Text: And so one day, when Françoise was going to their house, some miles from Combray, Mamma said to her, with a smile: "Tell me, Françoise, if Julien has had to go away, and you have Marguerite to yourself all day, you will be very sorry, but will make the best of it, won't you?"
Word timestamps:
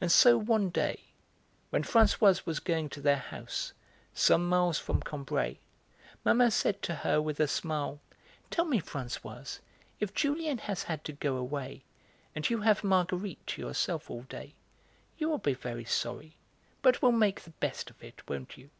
And 0.00 0.10
so 0.10 0.38
one 0.38 0.70
day, 0.70 1.04
when 1.68 1.82
Françoise 1.84 2.46
was 2.46 2.60
going 2.60 2.88
to 2.88 3.02
their 3.02 3.18
house, 3.18 3.74
some 4.14 4.48
miles 4.48 4.78
from 4.78 5.02
Combray, 5.02 5.58
Mamma 6.24 6.50
said 6.50 6.80
to 6.80 6.94
her, 6.94 7.20
with 7.20 7.38
a 7.38 7.46
smile: 7.46 8.00
"Tell 8.50 8.64
me, 8.64 8.80
Françoise, 8.80 9.58
if 10.00 10.14
Julien 10.14 10.56
has 10.56 10.84
had 10.84 11.04
to 11.04 11.12
go 11.12 11.36
away, 11.36 11.84
and 12.34 12.48
you 12.48 12.62
have 12.62 12.82
Marguerite 12.82 13.46
to 13.48 13.60
yourself 13.60 14.08
all 14.10 14.22
day, 14.22 14.54
you 15.18 15.28
will 15.28 15.36
be 15.36 15.52
very 15.52 15.84
sorry, 15.84 16.38
but 16.80 17.02
will 17.02 17.12
make 17.12 17.42
the 17.42 17.50
best 17.50 17.90
of 17.90 18.02
it, 18.02 18.26
won't 18.26 18.56
you?" 18.56 18.70